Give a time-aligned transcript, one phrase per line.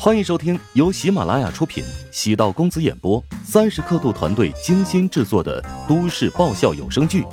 [0.00, 7.22] 欢迎收听由喜马拉雅出品、喜道公子演播、三十刻度团队精心制作的都市爆笑有声剧《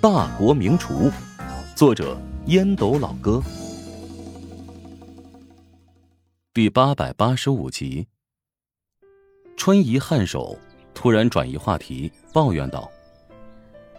[0.00, 1.10] 大国名厨》，
[1.74, 2.16] 作者
[2.46, 3.42] 烟斗老哥，
[6.54, 8.06] 第八百八十五集。
[9.56, 10.56] 春怡颔首，
[10.94, 12.88] 突然转移话题，抱怨道：“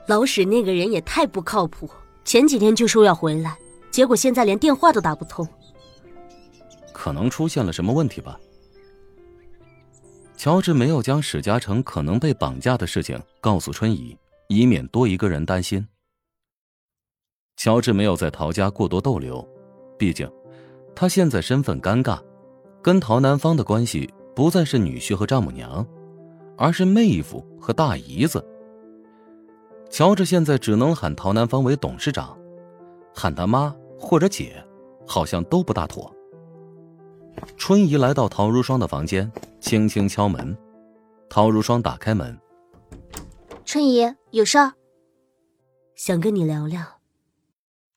[0.08, 1.90] 老史那个人也太不靠谱，
[2.24, 3.58] 前几天就说要回来，
[3.92, 5.46] 结果现在连电话都打不通。”
[7.04, 8.40] 可能出现了什么问题吧？
[10.38, 14.18] 乔治没有将史嘉诚可能被绑架的事情告诉春怡，
[14.48, 15.86] 以免多一个人担心。
[17.58, 19.46] 乔治没有在陶家过多逗留，
[20.00, 20.32] 毕竟
[20.96, 22.22] 他现在身份尴尬，
[22.82, 25.86] 跟陶南方的关系不再是女婿和丈母娘，
[26.58, 28.42] 而是妹夫和大姨子。
[29.90, 32.40] 乔治现在只能喊陶南方为董事长，
[33.14, 34.66] 喊他妈或者姐，
[35.06, 36.10] 好像都不大妥。
[37.58, 40.58] 春姨来到陶如霜的房间，轻轻敲门。
[41.30, 42.38] 陶如霜打开门。
[43.66, 44.74] 春姨，有事儿，
[45.96, 47.00] 想跟你聊聊。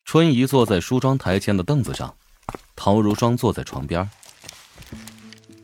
[0.04, 2.16] 春姨坐在梳妆台前的凳子上，
[2.76, 4.08] 陶如霜坐在床边。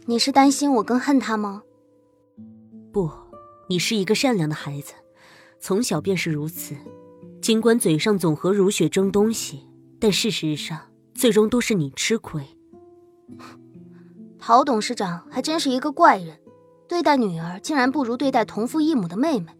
[0.04, 1.62] 你是担心我更恨他吗？
[2.92, 3.08] 不，
[3.68, 4.92] 你是一个善良的孩子，
[5.60, 6.74] 从小便是如此。
[7.40, 9.66] 尽管嘴上总和如雪争东西，
[10.00, 12.44] 但事实上最终都是你吃亏。
[14.44, 16.36] 陶董事长还真是一个怪人，
[16.88, 19.52] 对待女儿竟然不如对待同父异母的妹妹。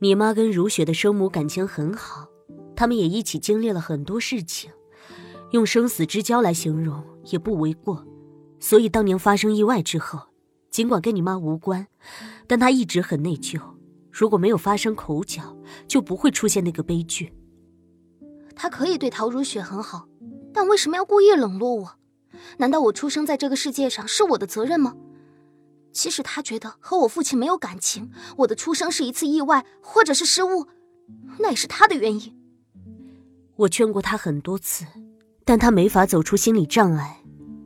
[0.00, 2.26] 你妈跟如雪的生母感情很好，
[2.74, 4.72] 他们也一起经历了很多事情，
[5.52, 8.04] 用生死之交来形容也不为过。
[8.58, 10.18] 所以当年发生意外之后，
[10.68, 11.86] 尽管跟你妈无关，
[12.48, 13.60] 但她一直很内疚。
[14.10, 17.32] 如果没有发生口角，就不会出现那个悲剧。
[18.56, 20.08] 他可以对陶如雪很好，
[20.52, 21.97] 但为什么要故意冷落我？
[22.56, 24.96] 难道我出生在这个世界上是我的责任吗？
[25.92, 30.66] 即使他觉得和我父亲没有感情，我的出生是一次意外或者是失误，
[31.38, 32.36] 那也是他的原因。
[33.56, 34.84] 我劝过他很多次，
[35.44, 37.22] 但他没法走出心理障碍。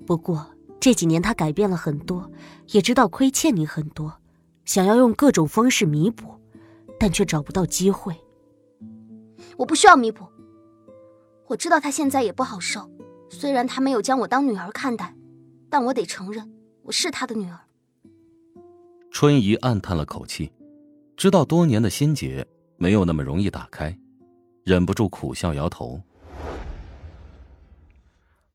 [0.06, 0.46] 不过
[0.80, 2.30] 这几年他改变了很多，
[2.68, 4.14] 也知道亏欠你很多，
[4.64, 6.40] 想要用各种方式弥补，
[6.98, 8.16] 但却找不到机会。
[9.58, 10.24] 我不需要弥补。
[11.48, 12.90] 我知道他现在也不好受。
[13.32, 15.16] 虽然他没有将我当女儿看待，
[15.70, 17.58] 但我得承认，我是他的女儿。
[19.10, 20.52] 春怡暗叹了口气，
[21.16, 23.98] 知道多年的心结没有那么容易打开，
[24.64, 26.02] 忍不住苦笑摇头。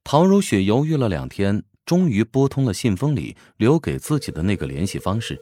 [0.04, 5.42] 陶如雪犹豫了两天，终于拨通了信封里留给自己的那个联系方式，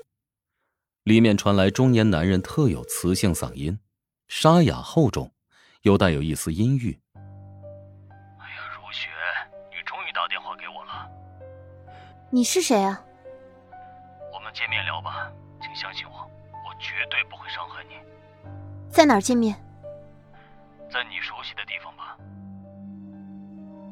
[1.04, 3.78] 里面传来中年男人特有磁性嗓音，
[4.30, 5.34] 沙哑厚重，
[5.82, 6.98] 又带有一丝阴郁。
[12.36, 13.02] 你是谁啊？
[14.34, 15.32] 我们见面聊吧，
[15.62, 17.96] 请相信我，我绝对不会伤害你。
[18.90, 19.56] 在哪儿见面？
[20.92, 22.18] 在你熟悉的地方吧。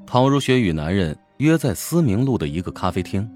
[0.06, 3.31] 陶如雪与男人约在思明路的一个咖啡厅，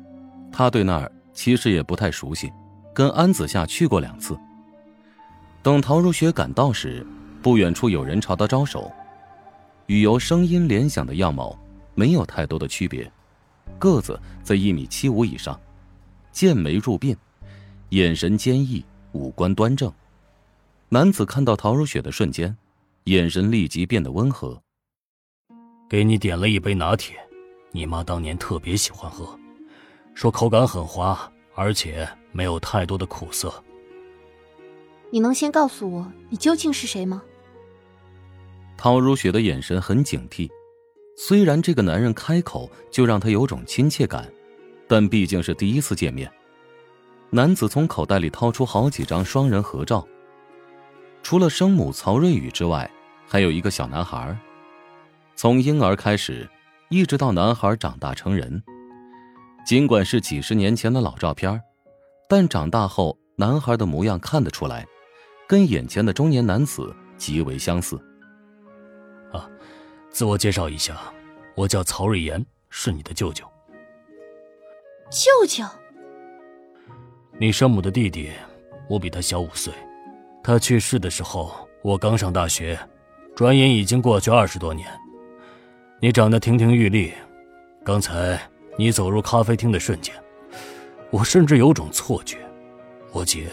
[0.52, 2.52] 他对那儿其实也不太熟悉，
[2.94, 4.38] 跟安子夏去过两次。
[5.64, 7.08] 等陶如雪赶到时，
[7.42, 8.92] 不远处有人朝他招手，
[9.86, 11.58] 与由声音联想的样貌
[11.96, 13.10] 没有太多的区别。
[13.78, 15.60] 个子在一米七五以上，
[16.32, 17.16] 剑眉入鬓，
[17.90, 18.84] 眼神坚毅，
[19.14, 19.92] 五官端正。
[20.90, 22.56] 男子看到陶如雪的瞬间，
[23.06, 24.62] 眼神立即变得温和。
[25.90, 27.18] 给你点了一杯拿铁，
[27.72, 29.38] 你妈当年特别喜欢喝，
[30.14, 33.54] 说口感很滑，而且没有太多的苦涩。
[35.10, 37.22] 你能先告诉我你究竟是谁吗？
[38.76, 40.50] 陶如雪的眼神很警惕。
[41.20, 44.32] 虽然这个男人开口就让他有种亲切感，
[44.88, 46.32] 但毕竟是第一次见面。
[47.32, 50.08] 男子从口袋里掏出好几张双人合照，
[51.24, 52.90] 除了生母曹瑞宇之外，
[53.28, 54.38] 还有一个小男孩。
[55.36, 56.48] 从婴儿开始，
[56.90, 58.62] 一直到男孩长大成人。
[59.66, 61.60] 尽管是几十年前的老照片，
[62.30, 64.86] 但长大后男孩的模样看得出来，
[65.48, 68.00] 跟眼前的中年男子极为相似。
[70.18, 70.20] 啊。
[70.20, 70.98] 自我介绍一下，
[71.54, 73.46] 我叫曹瑞岩，是你的舅舅。
[75.12, 75.64] 舅舅，
[77.38, 78.32] 你生母的弟弟，
[78.90, 79.72] 我比他小五岁。
[80.44, 81.54] 他去世的时候，
[81.84, 82.80] 我刚上大学，
[83.36, 84.88] 转眼已经过去二十多年。
[86.02, 87.14] 你长得亭亭玉立，
[87.86, 88.40] 刚才
[88.76, 90.16] 你走入咖啡厅的瞬间，
[91.12, 92.40] 我甚至有种错觉，
[93.12, 93.52] 我姐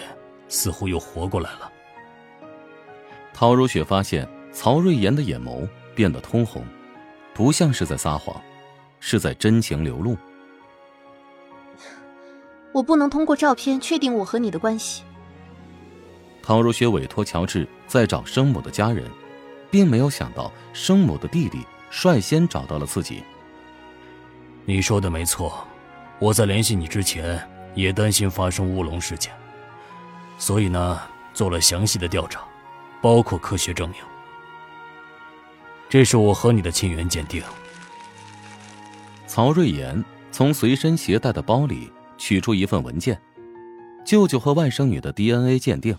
[0.48, 1.70] 似乎又活过来了。
[3.34, 5.68] 陶如雪发现曹瑞妍的眼眸。
[5.94, 6.64] 变得通红，
[7.32, 8.40] 不像是在撒谎，
[9.00, 10.16] 是在真情流露。
[12.72, 15.04] 我不能通过照片确定我和你的关系。
[16.42, 19.08] 陶如雪委托乔治在找生母的家人，
[19.70, 23.22] 并没有想到生母的弟弟率先找到了自己。
[24.64, 25.66] 你说的没错，
[26.18, 27.40] 我在联系你之前
[27.74, 29.32] 也担心发生乌龙事件，
[30.36, 31.00] 所以呢，
[31.32, 32.42] 做了详细的调查，
[33.00, 33.98] 包括科学证明。
[35.94, 37.40] 这是我和你的亲缘鉴定。
[39.28, 41.88] 曹瑞妍从随身携带的包里
[42.18, 43.16] 取出一份文件，
[44.04, 45.96] 舅舅和外甥女的 DNA 鉴定，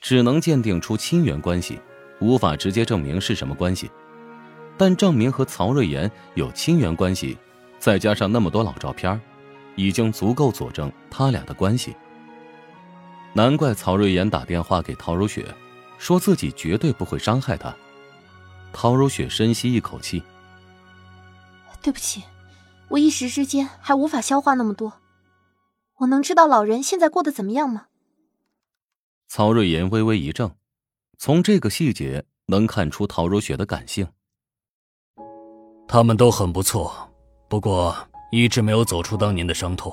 [0.00, 1.78] 只能鉴定出亲缘关系，
[2.18, 3.88] 无法直接证明是什么关系，
[4.76, 7.38] 但证明和曹瑞妍有亲缘关系。
[7.78, 9.20] 再加上那么多老照片，
[9.76, 11.94] 已经足够佐证他俩的关系。
[13.32, 15.46] 难怪曹瑞妍打电话给陶如雪，
[15.98, 17.72] 说自己绝对不会伤害她。
[18.72, 20.22] 陶如雪深吸一口气
[21.82, 22.22] ：“对不起，
[22.88, 24.92] 我一时之间还无法消化那么多。
[25.98, 27.86] 我能知道老人现在过得怎么样吗？”
[29.28, 30.52] 曹瑞妍微微一怔，
[31.18, 34.06] 从这个细节能看出陶如雪的感性。
[35.86, 37.04] 他们都很不错。
[37.48, 37.96] 不过
[38.30, 39.90] 一直没有走出当年的伤痛。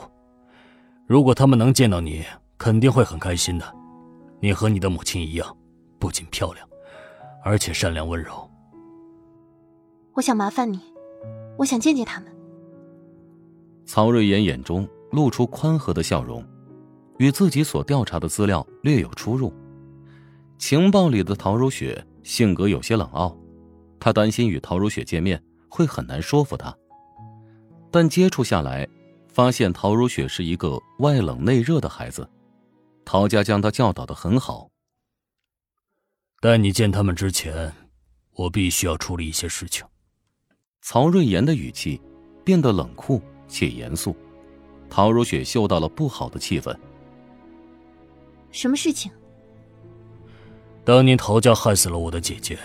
[1.07, 2.25] 如果他们能见到你，
[2.57, 3.75] 肯定会很开心的。
[4.41, 5.57] 你和你的母亲一样，
[5.97, 6.67] 不仅漂亮，
[7.43, 8.44] 而且善良温柔。
[10.15, 10.79] 我想麻烦你，
[11.57, 12.33] 我想见见他们。
[13.85, 16.41] 曹瑞妍眼中露出宽和的笑容，
[17.17, 19.53] 与自己所调查的资料略有出入。
[20.57, 23.37] 情报里的陶如雪性格有些冷傲，
[23.99, 26.73] 他担心与陶如雪见面会很难说服她。
[27.91, 28.87] 但接触下来，
[29.27, 32.25] 发现陶如雪是一个外冷内热的孩子，
[33.03, 34.69] 陶家将她教导的很好。
[36.39, 37.73] 带你见他们之前，
[38.31, 39.85] 我必须要处理一些事情。
[40.87, 41.99] 曹瑞妍的语气
[42.43, 44.15] 变得冷酷且严肃，
[44.87, 46.77] 陶如雪嗅到了不好的气氛。
[48.51, 49.11] 什么事情？
[50.83, 52.59] 当年陶家害死了我的姐姐，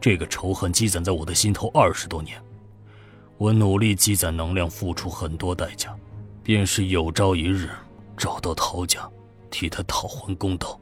[0.00, 2.42] 这个仇恨积攒在我的心头二十多年。
[3.38, 5.96] 我努力积攒能量，付出很多代价，
[6.42, 7.70] 便是有朝一日
[8.16, 9.08] 找到陶家，
[9.48, 10.76] 替他讨还公道。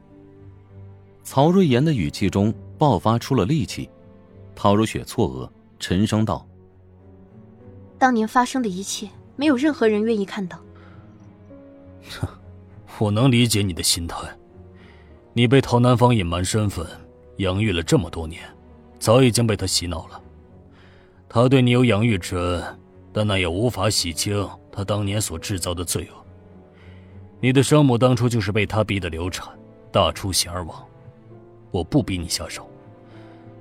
[1.21, 3.87] 曹瑞妍的语气中爆发出了戾气，
[4.55, 5.47] 陶如雪错愕，
[5.79, 6.43] 沉声道
[8.03, 10.59] ：“当年发生的一切，没有任何人愿意看到。”
[12.19, 12.27] 哼，
[12.99, 14.17] 我能理解你的心态。
[15.31, 16.85] 你被陶南方隐瞒身份，
[17.37, 18.43] 养育了这么多年，
[18.99, 20.21] 早已经被他洗脑了。
[21.29, 22.61] 他对你有养育之恩，
[23.13, 26.25] 但那也无法洗清他当年所制造的罪恶。
[27.39, 29.47] 你的生母当初就是被他逼得流产、
[29.93, 30.85] 大出血而亡。
[31.71, 32.69] 我不逼你下手，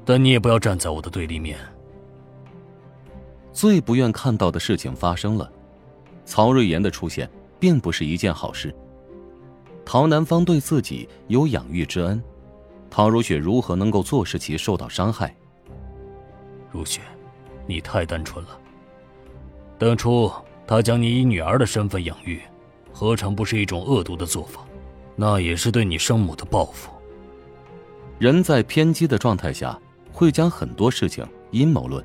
[0.05, 1.61] 但你也不要站在我的对立面。
[3.53, 5.51] 最不愿看到的事情发生了，
[6.25, 7.29] 曹瑞妍的出现
[7.61, 8.75] 并不是一件好事。
[9.85, 12.23] 陶南方对自己有养育之恩，
[12.91, 15.35] 陶如雪如何能够坐视其受到伤害？
[16.71, 17.01] 如雪。
[17.65, 18.59] 你太单纯了。
[19.79, 20.31] 当初
[20.67, 22.41] 他将你以女儿的身份养育，
[22.93, 24.65] 何尝不是一种恶毒的做法？
[25.15, 26.91] 那也是对你生母的报复。
[28.19, 29.79] 人在偏激的状态下，
[30.11, 32.05] 会将很多事情阴谋论。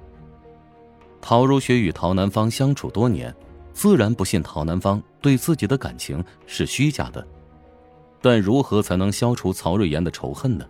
[1.22, 3.34] 陶如雪与陶南方相处多年，
[3.74, 7.26] 自然不信陶南方对自己的感情是虚假的。
[8.22, 10.66] 但如何才能消除曹瑞妍的仇恨呢？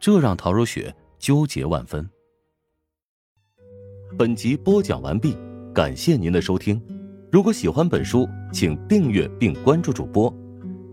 [0.00, 2.08] 这让陶如雪纠结万分。
[4.16, 5.36] 本集播讲完毕，
[5.74, 6.80] 感谢您的收听。
[7.32, 10.32] 如果喜欢本书，请订阅并关注主播。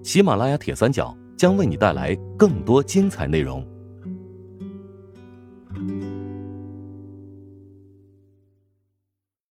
[0.03, 3.65] 喜马拉雅铁三角将为你带来更多精彩内容。